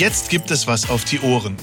Jetzt 0.00 0.30
gibt 0.30 0.50
es 0.50 0.66
was 0.66 0.88
auf 0.88 1.04
die 1.04 1.20
Ohren. 1.20 1.58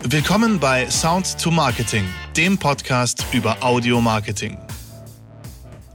Willkommen 0.00 0.58
bei 0.58 0.90
Sound 0.90 1.38
to 1.38 1.52
Marketing, 1.52 2.04
dem 2.36 2.58
Podcast 2.58 3.24
über 3.30 3.62
Audio 3.62 4.00
Marketing. 4.00 4.58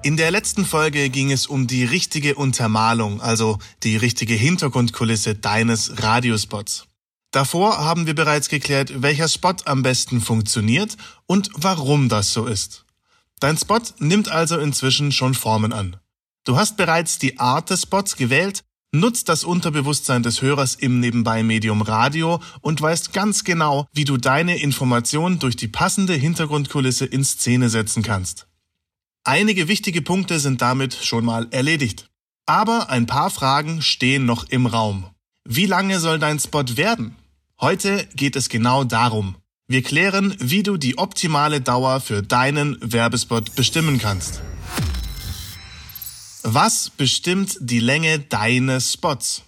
In 0.01 0.15
der 0.15 0.31
letzten 0.31 0.63
Folge 0.63 1.09
ging 1.09 1.33
es 1.33 1.47
um 1.47 1.67
die 1.67 1.83
richtige 1.83 2.35
Untermalung, 2.35 3.20
also 3.20 3.59
die 3.84 3.98
richtige 3.98 4.35
Hintergrundkulisse 4.35 5.35
deines 5.35 6.02
Radiospots. 6.02 6.85
Davor 7.31 7.80
haben 7.80 8.08
wir 8.08 8.16
bereits 8.16 8.48
geklärt, 8.48 9.02
welcher 9.02 9.27
Spot 9.27 9.55
am 9.66 9.84
besten 9.84 10.21
funktioniert 10.21 10.95
und 11.26 11.49
warum 11.55 12.08
das 12.08 12.31
so 12.31 12.45
ist. 12.45 12.85
Dein 13.41 13.58
Spot 13.58 13.81
nimmt 13.99 14.30
also 14.30 14.58
inzwischen 14.59 15.12
schon 15.12 15.34
Formen 15.34 15.73
an. 15.73 15.98
Du 16.45 16.55
hast 16.55 16.77
bereits 16.77 17.20
die 17.20 17.38
Art 17.38 17.70
des 17.70 17.81
Spots 17.81 18.16
gewählt, 18.16 18.63
nutzt 18.91 19.30
das 19.30 19.44
Unterbewusstsein 19.44 20.23
des 20.23 20.41
Hörers 20.41 20.76
im 20.76 20.99
Nebenbei-Medium 20.99 21.82
Radio 21.82 22.41
und 22.62 22.82
weißt 22.82 23.13
ganz 23.13 23.44
genau, 23.44 23.88
wie 23.94 24.05
du 24.05 24.18
deine 24.18 24.59
Information 24.62 25.40
durch 25.40 25.55
die 25.55 25.68
passende 25.68 26.13
Hintergrundkulisse 26.13 27.05
in 27.05 27.23
Szene 27.23 27.70
setzen 27.70 28.04
kannst. 28.04 28.48
Einige 29.23 29.68
wichtige 29.68 30.02
Punkte 30.02 30.40
sind 30.40 30.62
damit 30.62 30.94
schon 30.94 31.26
mal 31.26 31.48
erledigt. 31.52 32.09
Aber 32.46 32.90
ein 32.90 33.05
paar 33.05 33.30
Fragen 33.30 33.82
stehen 33.82 34.26
noch 34.26 34.49
im 34.49 34.66
Raum. 34.66 35.05
Wie 35.48 35.68
lange 35.68 35.99
soll 35.99 36.20
dein 36.20 36.40
Spot 36.40 36.66
werden? 36.76 37.16
Heute 37.60 38.08
geht 38.16 38.35
es 38.35 38.49
genau 38.49 38.84
darum. 38.84 39.35
Wir 39.68 39.84
klären, 39.84 40.35
wie 40.40 40.63
du 40.63 40.76
die 40.76 40.98
optimale 40.98 41.62
Dauer 41.62 42.02
für 42.02 42.23
deinen 42.23 42.77
Werbespot 42.82 43.55
bestimmen 43.55 43.99
kannst. 43.99 44.41
Was 46.44 46.90
bestimmt 46.90 47.58
die 47.59 47.80
Länge 47.80 48.20
deines 48.20 48.94
Spots? 48.94 49.44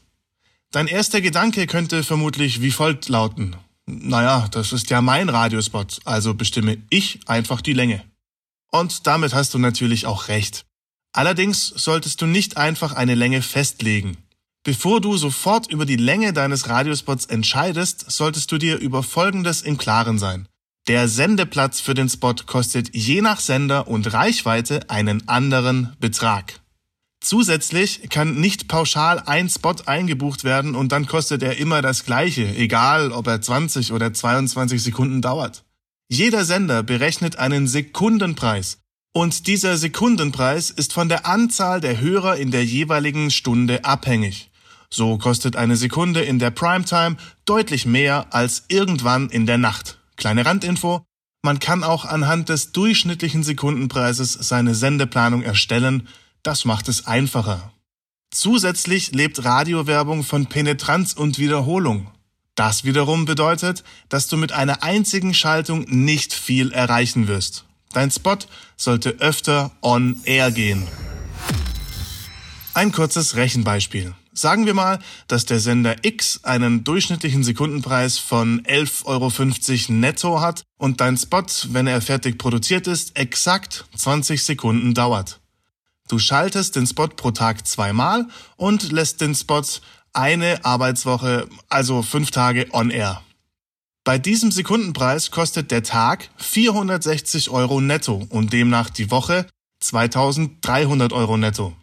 Dein 0.71 0.87
erster 0.87 1.21
Gedanke 1.21 1.65
könnte 1.65 2.03
vermutlich 2.03 2.61
wie 2.61 2.71
folgt 2.71 3.09
lauten. 3.09 3.55
Naja, 3.85 4.47
das 4.51 4.73
ist 4.73 4.89
ja 4.91 5.01
mein 5.01 5.29
Radiospot, 5.29 5.99
also 6.05 6.33
bestimme 6.33 6.77
ich 6.89 7.19
einfach 7.25 7.61
die 7.61 7.73
Länge. 7.73 8.03
Und 8.71 9.07
damit 9.07 9.33
hast 9.33 9.53
du 9.53 9.59
natürlich 9.59 10.05
auch 10.05 10.27
recht. 10.27 10.65
Allerdings 11.13 11.67
solltest 11.67 12.21
du 12.21 12.27
nicht 12.27 12.57
einfach 12.57 12.93
eine 12.93 13.15
Länge 13.15 13.41
festlegen. 13.41 14.17
Bevor 14.63 15.01
du 15.01 15.17
sofort 15.17 15.71
über 15.71 15.85
die 15.85 15.95
Länge 15.95 16.31
deines 16.31 16.69
Radiospots 16.69 17.25
entscheidest, 17.25 18.09
solltest 18.09 18.51
du 18.51 18.57
dir 18.57 18.77
über 18.77 19.03
Folgendes 19.03 19.61
im 19.61 19.77
Klaren 19.77 20.19
sein. 20.19 20.47
Der 20.87 21.07
Sendeplatz 21.07 21.81
für 21.81 21.93
den 21.93 22.09
Spot 22.09 22.35
kostet 22.45 22.95
je 22.95 23.21
nach 23.21 23.39
Sender 23.39 23.87
und 23.87 24.13
Reichweite 24.13 24.89
einen 24.89 25.27
anderen 25.27 25.95
Betrag. 25.99 26.62
Zusätzlich 27.23 28.09
kann 28.09 28.35
nicht 28.35 28.67
pauschal 28.67 29.23
ein 29.25 29.47
Spot 29.49 29.75
eingebucht 29.85 30.43
werden 30.43 30.75
und 30.75 30.91
dann 30.91 31.07
kostet 31.07 31.41
er 31.41 31.57
immer 31.57 31.81
das 31.81 32.03
gleiche, 32.03 32.53
egal 32.55 33.13
ob 33.13 33.27
er 33.27 33.41
20 33.41 33.93
oder 33.93 34.13
22 34.13 34.83
Sekunden 34.83 35.21
dauert. 35.21 35.63
Jeder 36.09 36.43
Sender 36.43 36.83
berechnet 36.83 37.37
einen 37.37 37.65
Sekundenpreis 37.67 38.79
und 39.13 39.47
dieser 39.47 39.77
Sekundenpreis 39.77 40.69
ist 40.69 40.91
von 40.91 41.07
der 41.07 41.25
Anzahl 41.25 41.79
der 41.79 42.01
Hörer 42.01 42.35
in 42.35 42.51
der 42.51 42.65
jeweiligen 42.65 43.31
Stunde 43.31 43.85
abhängig. 43.85 44.51
So 44.89 45.17
kostet 45.17 45.55
eine 45.55 45.77
Sekunde 45.77 46.21
in 46.23 46.39
der 46.39 46.51
Primetime 46.51 47.15
deutlich 47.45 47.85
mehr 47.85 48.33
als 48.33 48.65
irgendwann 48.67 49.29
in 49.29 49.45
der 49.45 49.57
Nacht. 49.57 49.97
Kleine 50.17 50.45
Randinfo. 50.45 51.05
Man 51.41 51.59
kann 51.59 51.85
auch 51.85 52.03
anhand 52.03 52.49
des 52.49 52.73
durchschnittlichen 52.73 53.43
Sekundenpreises 53.43 54.33
seine 54.33 54.75
Sendeplanung 54.75 55.41
erstellen. 55.41 56.09
Das 56.43 56.65
macht 56.65 56.89
es 56.89 57.07
einfacher. 57.07 57.71
Zusätzlich 58.29 59.13
lebt 59.13 59.43
Radiowerbung 59.45 60.23
von 60.23 60.47
Penetranz 60.47 61.13
und 61.13 61.39
Wiederholung. 61.39 62.11
Das 62.55 62.83
wiederum 62.83 63.25
bedeutet, 63.25 63.83
dass 64.09 64.27
du 64.27 64.37
mit 64.37 64.51
einer 64.51 64.83
einzigen 64.83 65.33
Schaltung 65.33 65.85
nicht 65.87 66.33
viel 66.33 66.71
erreichen 66.71 67.27
wirst. 67.27 67.65
Dein 67.93 68.11
Spot 68.11 68.37
sollte 68.75 69.11
öfter 69.19 69.71
on 69.81 70.19
air 70.25 70.51
gehen. 70.51 70.87
Ein 72.73 72.91
kurzes 72.91 73.35
Rechenbeispiel. 73.35 74.13
Sagen 74.33 74.65
wir 74.65 74.73
mal, 74.73 74.99
dass 75.27 75.45
der 75.45 75.59
Sender 75.59 76.03
X 76.03 76.43
einen 76.43 76.83
durchschnittlichen 76.83 77.43
Sekundenpreis 77.43 78.17
von 78.17 78.63
11,50 78.63 79.05
Euro 79.05 79.93
netto 79.93 80.41
hat 80.41 80.63
und 80.79 81.01
dein 81.01 81.17
Spot, 81.17 81.45
wenn 81.69 81.85
er 81.85 82.01
fertig 82.01 82.39
produziert 82.39 82.87
ist, 82.87 83.15
exakt 83.15 83.85
20 83.95 84.43
Sekunden 84.43 84.95
dauert. 84.95 85.39
Du 86.07 86.19
schaltest 86.19 86.75
den 86.75 86.85
Spot 86.85 87.07
pro 87.07 87.31
Tag 87.31 87.65
zweimal 87.65 88.27
und 88.57 88.91
lässt 88.91 89.21
den 89.21 89.35
Spot 89.35 89.63
eine 90.11 90.63
Arbeitswoche, 90.63 91.47
also 91.69 92.01
fünf 92.01 92.31
Tage 92.31 92.67
on 92.71 92.89
air. 92.89 93.21
Bei 94.03 94.17
diesem 94.17 94.51
Sekundenpreis 94.51 95.31
kostet 95.31 95.71
der 95.71 95.81
Tag 95.83 96.29
460 96.37 97.49
Euro 97.49 97.79
netto 97.79 98.27
und 98.29 98.51
demnach 98.51 98.89
die 98.89 99.11
Woche 99.11 99.47
2300 99.79 101.13
Euro 101.13 101.37
netto. 101.37 101.73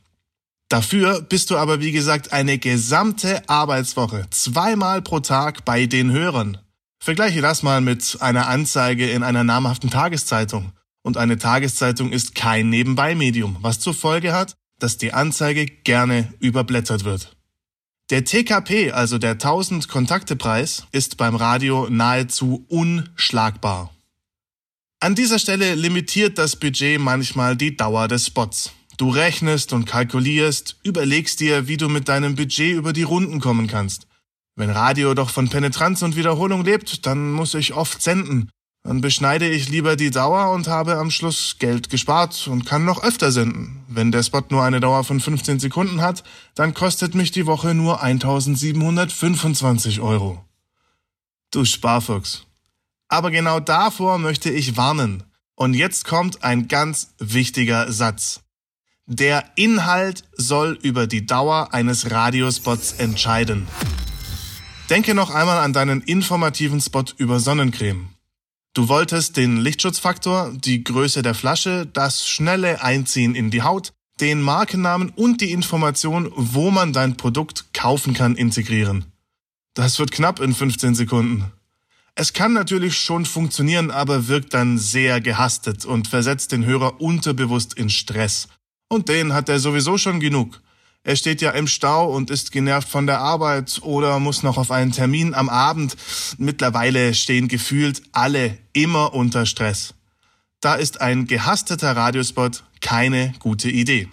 Dafür 0.69 1.23
bist 1.23 1.51
du 1.51 1.57
aber 1.57 1.81
wie 1.81 1.91
gesagt 1.91 2.33
eine 2.33 2.59
gesamte 2.59 3.49
Arbeitswoche 3.49 4.27
zweimal 4.31 5.03
pro 5.03 5.21
Tag 5.21 5.65
bei 5.65 5.87
den 5.87 6.13
Hörern. 6.13 6.59
Vergleiche 7.03 7.41
das 7.41 7.63
mal 7.63 7.81
mit 7.81 8.19
einer 8.21 8.47
Anzeige 8.47 9.11
in 9.11 9.23
einer 9.23 9.43
namhaften 9.43 9.91
Tageszeitung. 9.91 10.73
Und 11.03 11.17
eine 11.17 11.39
Tageszeitung 11.39 12.13
ist 12.13 12.35
kein 12.35 12.69
Nebenbei-Medium, 12.69 13.57
was 13.61 13.81
zur 13.81 13.95
Folge 13.95 14.33
hat, 14.33 14.55
dass 14.79 14.99
die 14.99 15.13
Anzeige 15.13 15.67
gerne 15.67 16.33
überblättert 16.41 17.05
wird. 17.05 17.37
Der 18.11 18.25
TKP, 18.25 18.91
also 18.91 19.19
der 19.19 19.33
1000 19.33 19.89
Kontakte 19.89 20.35
Preis, 20.35 20.87
ist 20.91 21.17
beim 21.17 21.37
Radio 21.37 21.89
nahezu 21.89 22.65
unschlagbar. 22.69 23.95
An 24.99 25.15
dieser 25.15 25.39
Stelle 25.39 25.77
limitiert 25.77 26.37
das 26.37 26.57
Budget 26.57 27.01
manchmal 27.01 27.57
die 27.57 27.77
Dauer 27.77 28.09
des 28.09 28.27
Spots. 28.27 28.73
Du 28.99 29.09
rechnest 29.09 29.73
und 29.73 29.87
kalkulierst, 29.87 30.79
überlegst 30.83 31.41
dir, 31.41 31.69
wie 31.69 31.79
du 31.79 31.89
mit 31.89 32.09
deinem 32.09 32.35
Budget 32.35 32.77
über 32.77 32.93
die 32.93 33.05
Runden 33.05 33.41
kommen 33.41 33.67
kannst. 33.67 34.07
Wenn 34.57 34.69
Radio 34.69 35.15
doch 35.15 35.31
von 35.31 35.49
Penetranz 35.49 36.03
und 36.03 36.17
Wiederholung 36.17 36.65
lebt, 36.65 37.07
dann 37.07 37.33
muss 37.33 37.55
ich 37.55 37.73
oft 37.73 38.03
senden. 38.03 38.51
Dann 38.83 39.03
beschneide 39.03 39.49
ich 39.49 39.69
lieber 39.69 39.95
die 39.95 40.11
Dauer 40.11 40.53
und 40.53 40.69
habe 40.69 40.97
am 40.97 41.11
Schluss 41.11 41.57
Geld 41.59 41.91
gespart 41.91 42.49
und 42.49 42.65
kann 42.65 42.85
noch 42.85 43.03
öfter 43.03 43.31
senden. 43.31 43.85
Wenn 43.89 44.11
der 44.11 44.23
Spot 44.23 44.43
nur 44.49 44.63
eine 44.63 44.81
Dauer 44.81 45.05
von 45.05 45.21
15 45.21 45.61
Sekunden 45.61 46.01
hat, 46.01 46.25
dann 46.55 46.73
kostet 46.73 47.15
mich 47.15 47.31
die 47.31 47.47
Woche 47.47 47.75
nur 47.75 48.03
1725 48.03 50.01
Euro. 50.01 50.45
Du 51.51 51.65
Sparfuchs. 51.65 52.47
Aber 53.09 53.31
genau 53.31 53.61
davor 53.61 54.19
möchte 54.19 54.51
ich 54.51 54.77
warnen. 54.77 55.25
Und 55.57 55.75
jetzt 55.75 56.07
kommt 56.07 56.43
ein 56.43 56.69
ganz 56.69 57.13
wichtiger 57.19 57.93
Satz. 57.93 58.41
Der 59.07 59.45
Inhalt 59.57 60.25
soll 60.37 60.79
über 60.83 61.07
die 61.07 61.27
Dauer 61.27 61.75
eines 61.75 62.11
Radiospots 62.11 62.93
entscheiden. 62.95 63.67
Denke 64.89 65.15
noch 65.15 65.31
einmal 65.31 65.59
an 65.59 65.73
deinen 65.73 66.01
informativen 66.01 66.81
Spot 66.81 67.05
über 67.19 67.41
Sonnencreme. 67.41 68.11
Du 68.73 68.89
wolltest 68.89 69.37
den 69.37 69.57
Lichtschutzfaktor, 69.57 70.53
die 70.55 70.85
Größe 70.85 71.23
der 71.23 71.35
Flasche, 71.35 71.87
das 71.93 72.29
schnelle 72.29 72.83
Einziehen 72.83 73.35
in 73.35 73.51
die 73.51 73.63
Haut, 73.63 73.93
den 74.21 74.41
Markennamen 74.41 75.11
und 75.11 75.41
die 75.41 75.51
Information, 75.51 76.31
wo 76.37 76.71
man 76.71 76.93
dein 76.93 77.17
Produkt 77.17 77.75
kaufen 77.75 78.15
kann, 78.15 78.37
integrieren. 78.37 79.07
Das 79.75 79.99
wird 79.99 80.13
knapp 80.13 80.39
in 80.39 80.55
15 80.55 80.95
Sekunden. 80.95 81.51
Es 82.15 82.33
kann 82.33 82.53
natürlich 82.53 82.97
schon 82.97 83.25
funktionieren, 83.27 83.91
aber 83.91 84.29
wirkt 84.29 84.55
dann 84.55 84.79
sehr 84.79 85.21
gehastet 85.21 85.85
und 85.85 86.07
versetzt 86.07 86.53
den 86.53 86.65
Hörer 86.65 87.01
unterbewusst 87.01 87.75
in 87.75 87.91
Stress. 87.91 88.47
Und 88.89 89.09
den 89.09 89.33
hat 89.33 89.49
er 89.49 89.59
sowieso 89.59 89.99
schon 89.99 90.21
genug. 90.21 90.61
Er 91.03 91.17
steht 91.17 91.41
ja 91.41 91.53
im 91.53 91.67
Stau 91.67 92.15
und 92.15 92.31
ist 92.31 92.53
genervt 92.53 92.89
von 92.89 93.07
der 93.07 93.21
Arbeit 93.21 93.81
oder 93.83 94.19
muss 94.19 94.43
noch 94.43 94.59
auf 94.59 94.71
einen 94.71 94.93
Termin 94.93 95.35
am 95.35 95.49
Abend. 95.49 95.97
Mittlerweile 96.37 97.15
stehen 97.15 97.49
gefühlt 97.49 98.03
alle 98.13 98.59
immer 98.73 99.15
unter 99.15 99.47
Stress. 99.47 99.95
Da 100.61 100.75
ist 100.75 101.01
ein 101.01 101.27
gehasteter 101.27 101.97
Radiospot 101.97 102.65
keine 102.83 103.33
gute 103.39 103.71
Idee. 103.71 104.09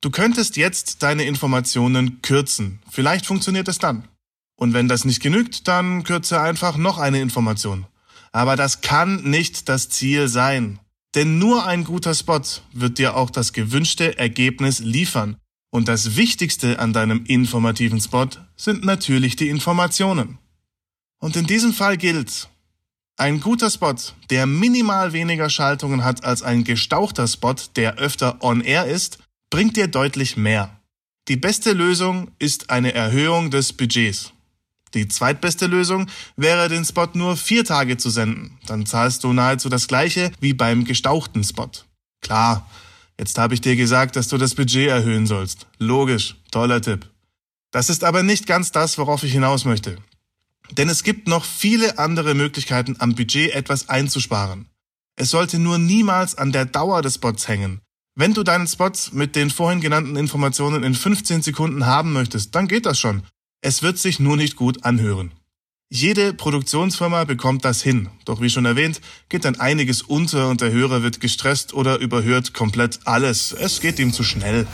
Du 0.00 0.10
könntest 0.10 0.56
jetzt 0.56 1.02
deine 1.02 1.24
Informationen 1.24 2.22
kürzen. 2.22 2.80
Vielleicht 2.90 3.26
funktioniert 3.26 3.68
es 3.68 3.78
dann. 3.78 4.08
Und 4.56 4.72
wenn 4.72 4.88
das 4.88 5.04
nicht 5.04 5.20
genügt, 5.20 5.68
dann 5.68 6.04
kürze 6.04 6.40
einfach 6.40 6.78
noch 6.78 6.96
eine 6.96 7.20
Information. 7.20 7.86
Aber 8.32 8.56
das 8.56 8.80
kann 8.80 9.22
nicht 9.24 9.68
das 9.68 9.90
Ziel 9.90 10.28
sein. 10.28 10.78
Denn 11.14 11.38
nur 11.38 11.66
ein 11.66 11.84
guter 11.84 12.14
Spot 12.14 12.40
wird 12.72 12.98
dir 12.98 13.16
auch 13.16 13.30
das 13.30 13.52
gewünschte 13.52 14.16
Ergebnis 14.18 14.78
liefern. 14.78 15.36
Und 15.70 15.88
das 15.88 16.16
Wichtigste 16.16 16.78
an 16.78 16.92
deinem 16.92 17.24
informativen 17.26 18.00
Spot 18.00 18.28
sind 18.56 18.84
natürlich 18.84 19.36
die 19.36 19.48
Informationen. 19.48 20.38
Und 21.18 21.36
in 21.36 21.46
diesem 21.46 21.72
Fall 21.72 21.96
gilt, 21.96 22.48
ein 23.16 23.40
guter 23.40 23.70
Spot, 23.70 23.94
der 24.30 24.46
minimal 24.46 25.12
weniger 25.12 25.50
Schaltungen 25.50 26.04
hat 26.04 26.24
als 26.24 26.42
ein 26.42 26.64
gestauchter 26.64 27.28
Spot, 27.28 27.54
der 27.76 27.96
öfter 27.96 28.42
on-air 28.42 28.86
ist, 28.86 29.18
bringt 29.50 29.76
dir 29.76 29.88
deutlich 29.88 30.36
mehr. 30.36 30.80
Die 31.28 31.36
beste 31.36 31.72
Lösung 31.72 32.30
ist 32.38 32.70
eine 32.70 32.94
Erhöhung 32.94 33.50
des 33.50 33.72
Budgets. 33.74 34.32
Die 34.94 35.06
zweitbeste 35.06 35.66
Lösung 35.66 36.06
wäre, 36.36 36.68
den 36.68 36.84
Spot 36.84 37.08
nur 37.14 37.36
vier 37.36 37.64
Tage 37.64 37.96
zu 37.96 38.10
senden. 38.10 38.58
Dann 38.66 38.86
zahlst 38.86 39.22
du 39.22 39.32
nahezu 39.32 39.68
das 39.68 39.86
gleiche 39.86 40.32
wie 40.40 40.54
beim 40.54 40.84
gestauchten 40.84 41.44
Spot. 41.44 41.70
Klar, 42.22 42.68
jetzt 43.20 43.36
habe 43.36 43.52
ich 43.52 43.60
dir 43.60 43.76
gesagt, 43.76 44.16
dass 44.16 44.28
du 44.28 44.38
das 44.38 44.54
Budget 44.54 44.88
erhöhen 44.88 45.26
sollst. 45.26 45.66
Logisch, 45.78 46.36
toller 46.50 46.80
Tipp. 46.80 47.08
Das 47.70 47.90
ist 47.90 48.02
aber 48.02 48.22
nicht 48.22 48.46
ganz 48.46 48.72
das, 48.72 48.96
worauf 48.96 49.22
ich 49.22 49.32
hinaus 49.32 49.66
möchte. 49.66 49.98
Denn 50.72 50.88
es 50.88 51.02
gibt 51.02 51.28
noch 51.28 51.44
viele 51.44 51.98
andere 51.98 52.34
Möglichkeiten, 52.34 52.96
am 52.98 53.14
Budget 53.14 53.52
etwas 53.52 53.90
einzusparen. 53.90 54.70
Es 55.16 55.30
sollte 55.30 55.58
nur 55.58 55.76
niemals 55.76 56.38
an 56.38 56.50
der 56.50 56.64
Dauer 56.64 57.02
des 57.02 57.16
Spots 57.16 57.46
hängen. 57.46 57.82
Wenn 58.14 58.32
du 58.32 58.42
deinen 58.42 58.66
Spot 58.66 58.90
mit 59.12 59.36
den 59.36 59.50
vorhin 59.50 59.82
genannten 59.82 60.16
Informationen 60.16 60.82
in 60.82 60.94
15 60.94 61.42
Sekunden 61.42 61.84
haben 61.84 62.14
möchtest, 62.14 62.54
dann 62.54 62.68
geht 62.68 62.86
das 62.86 62.98
schon. 62.98 63.22
Es 63.60 63.82
wird 63.82 63.98
sich 63.98 64.18
nur 64.18 64.38
nicht 64.38 64.56
gut 64.56 64.84
anhören. 64.84 65.32
Jede 65.92 66.32
Produktionsfirma 66.32 67.24
bekommt 67.24 67.64
das 67.64 67.82
hin, 67.82 68.10
doch 68.24 68.40
wie 68.40 68.48
schon 68.48 68.64
erwähnt, 68.64 69.00
geht 69.28 69.44
dann 69.44 69.58
einiges 69.58 70.02
unter 70.02 70.48
und 70.48 70.60
der 70.60 70.70
Hörer 70.70 71.02
wird 71.02 71.20
gestresst 71.20 71.74
oder 71.74 71.98
überhört 71.98 72.54
komplett 72.54 73.00
alles. 73.06 73.52
Es 73.52 73.80
geht 73.80 73.98
ihm 73.98 74.12
zu 74.12 74.22
schnell. 74.22 74.68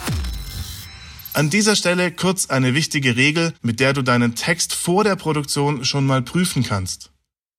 An 1.32 1.48
dieser 1.48 1.74
Stelle 1.74 2.12
kurz 2.12 2.50
eine 2.50 2.74
wichtige 2.74 3.16
Regel, 3.16 3.54
mit 3.62 3.80
der 3.80 3.94
du 3.94 4.02
deinen 4.02 4.34
Text 4.34 4.74
vor 4.74 5.04
der 5.04 5.16
Produktion 5.16 5.86
schon 5.86 6.04
mal 6.04 6.20
prüfen 6.20 6.62
kannst. 6.62 7.12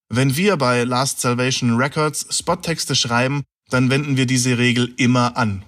Wenn 0.08 0.38
wir 0.38 0.56
bei 0.58 0.84
Last 0.84 1.22
Salvation 1.22 1.78
Records 1.78 2.28
Spottexte 2.30 2.96
schreiben, 2.96 3.42
dann 3.72 3.90
wenden 3.90 4.18
wir 4.18 4.28
diese 4.28 4.60
Regel 4.60 4.94
immer 4.98 5.36
an. 5.36 5.64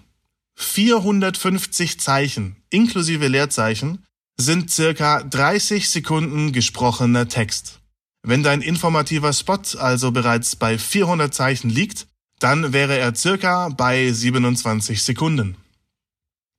450 0.57 2.00
Zeichen 2.00 2.56
inklusive 2.69 3.27
Leerzeichen 3.27 4.06
sind 4.38 4.69
circa 4.69 5.24
30 5.24 5.89
Sekunden 5.89 6.53
gesprochener 6.53 7.27
Text. 7.27 7.79
Wenn 8.21 8.44
dein 8.44 8.62
informativer 8.62 9.33
Spot 9.33 9.62
also 9.77 10.12
bereits 10.12 10.56
bei 10.56 10.77
400 10.77 11.33
Zeichen 11.33 11.69
liegt, 11.69 12.07
dann 12.39 12.74
wäre 12.74 12.98
er 12.98 13.16
circa 13.16 13.69
bei 13.69 14.12
27 14.12 15.01
Sekunden. 15.04 15.57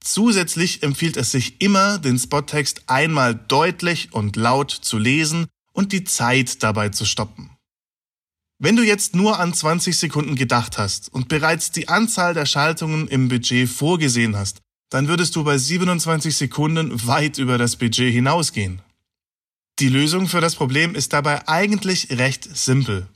Zusätzlich 0.03 0.83
empfiehlt 0.83 1.17
es 1.17 1.31
sich 1.31 1.61
immer, 1.61 1.99
den 1.99 2.19
Spottext 2.19 2.83
einmal 2.87 3.35
deutlich 3.35 4.13
und 4.13 4.37
laut 4.37 4.71
zu 4.71 4.99
lesen 4.99 5.47
und 5.73 5.93
die 5.93 6.05
Zeit 6.05 6.63
dabei 6.63 6.89
zu 6.89 7.05
stoppen. 7.05 7.51
Wenn 8.59 8.77
du 8.77 8.83
jetzt 8.83 9.15
nur 9.15 9.39
an 9.39 9.55
20 9.55 9.97
Sekunden 9.97 10.37
gedacht 10.37 10.79
hast 10.79 11.13
und 11.13 11.29
bereits 11.29 11.71
die 11.71 11.89
Anzahl 11.89 12.35
der 12.35 12.47
Schaltungen 12.47 13.09
im 13.09 13.29
Budget 13.29 13.69
vorgesehen 13.69 14.37
hast, 14.37 14.61
dann 14.91 15.09
würdest 15.09 15.37
du 15.37 15.45
bei 15.45 15.57
27 15.57 16.37
Sekunden 16.37 17.07
weit 17.07 17.39
über 17.39 17.57
das 17.57 17.77
Budget 17.77 18.13
hinausgehen. 18.13 18.83
Die 19.81 19.89
Lösung 19.89 20.29
für 20.29 20.43
das 20.43 20.57
Problem 20.57 20.95
ist 20.95 21.15
dabei 21.15 21.49
eigentlich 21.49 22.09
recht 22.11 22.45
simpel. 22.55 23.07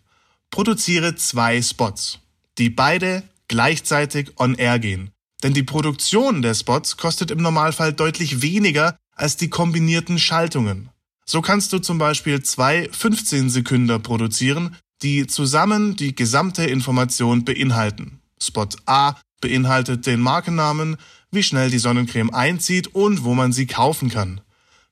Produziere 0.50 1.14
zwei 1.14 1.61
Spots, 1.61 2.20
die 2.56 2.70
beide 2.70 3.22
gleichzeitig 3.49 4.32
on 4.38 4.55
air 4.55 4.78
gehen. 4.78 5.11
Denn 5.43 5.52
die 5.52 5.62
Produktion 5.62 6.40
der 6.40 6.55
Spots 6.55 6.96
kostet 6.96 7.31
im 7.31 7.43
Normalfall 7.43 7.93
deutlich 7.93 8.40
weniger 8.40 8.96
als 9.14 9.37
die 9.37 9.50
kombinierten 9.50 10.19
Schaltungen. 10.19 10.88
So 11.26 11.43
kannst 11.43 11.70
du 11.75 11.81
zum 11.81 11.99
Beispiel 11.99 12.43
zwei 12.43 12.88
15 12.90 13.50
Sekunden 13.50 14.02
produzieren, 14.02 14.75
die 15.02 15.26
zusammen 15.26 15.96
die 15.96 16.14
gesamte 16.14 16.64
Information 16.64 17.44
beinhalten. 17.44 18.20
Spot 18.40 18.69
A 18.87 19.16
beinhaltet 19.43 20.06
den 20.06 20.20
Markennamen, 20.20 20.96
wie 21.31 21.43
schnell 21.43 21.69
die 21.69 21.78
Sonnencreme 21.78 22.32
einzieht 22.32 22.94
und 22.94 23.22
wo 23.22 23.34
man 23.34 23.52
sie 23.52 23.66
kaufen 23.66 24.08
kann. 24.08 24.40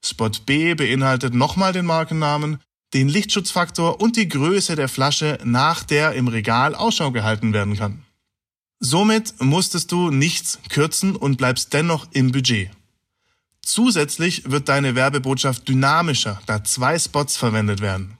Spot 0.04 0.30
B 0.44 0.74
beinhaltet 0.74 1.34
nochmal 1.34 1.72
den 1.72 1.86
Markennamen, 1.86 2.58
den 2.92 3.08
Lichtschutzfaktor 3.08 4.00
und 4.00 4.16
die 4.16 4.28
Größe 4.28 4.76
der 4.76 4.88
Flasche, 4.88 5.38
nach 5.44 5.84
der 5.84 6.12
im 6.12 6.28
Regal 6.28 6.74
Ausschau 6.74 7.10
gehalten 7.10 7.52
werden 7.52 7.76
kann. 7.76 8.04
Somit 8.80 9.40
musstest 9.40 9.92
du 9.92 10.10
nichts 10.10 10.58
kürzen 10.68 11.14
und 11.14 11.36
bleibst 11.36 11.72
dennoch 11.72 12.08
im 12.12 12.32
Budget. 12.32 12.70
Zusätzlich 13.64 14.50
wird 14.50 14.68
deine 14.68 14.96
Werbebotschaft 14.96 15.68
dynamischer, 15.68 16.42
da 16.46 16.64
zwei 16.64 16.98
Spots 16.98 17.36
verwendet 17.36 17.80
werden. 17.80 18.18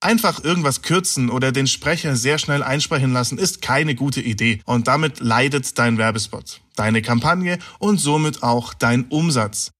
Einfach 0.00 0.42
irgendwas 0.42 0.82
kürzen 0.82 1.30
oder 1.30 1.52
den 1.52 1.68
Sprecher 1.68 2.16
sehr 2.16 2.38
schnell 2.38 2.64
einsprechen 2.64 3.12
lassen 3.12 3.38
ist 3.38 3.62
keine 3.62 3.94
gute 3.94 4.20
Idee 4.20 4.60
und 4.64 4.88
damit 4.88 5.20
leidet 5.20 5.78
dein 5.78 5.96
Werbespot, 5.96 6.60
deine 6.74 7.02
Kampagne 7.02 7.60
und 7.78 7.98
somit 7.98 8.42
auch 8.42 8.74
dein 8.74 9.04
Umsatz. 9.04 9.70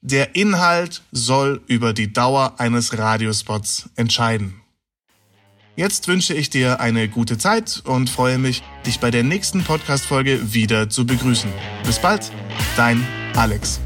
Der 0.00 0.36
Inhalt 0.36 1.02
soll 1.10 1.60
über 1.66 1.92
die 1.92 2.12
Dauer 2.12 2.54
eines 2.58 2.96
Radiospots 2.96 3.90
entscheiden. 3.96 4.60
Jetzt 5.74 6.08
wünsche 6.08 6.34
ich 6.34 6.50
dir 6.50 6.80
eine 6.80 7.08
gute 7.08 7.38
Zeit 7.38 7.82
und 7.84 8.10
freue 8.10 8.38
mich, 8.38 8.62
dich 8.84 9.00
bei 9.00 9.10
der 9.10 9.22
nächsten 9.22 9.62
Podcast-Folge 9.62 10.52
wieder 10.52 10.90
zu 10.90 11.06
begrüßen. 11.06 11.52
Bis 11.84 12.00
bald, 12.00 12.32
dein 12.76 13.06
Alex. 13.36 13.80